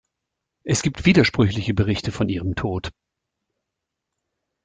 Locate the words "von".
2.11-2.27